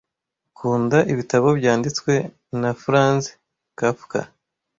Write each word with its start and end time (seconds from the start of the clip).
Ukunda 0.51 0.97
ibitabo 1.11 1.47
byanditswe 1.59 2.13
na 2.61 2.71
Franz 2.81 3.23
Kafka? 3.79 4.19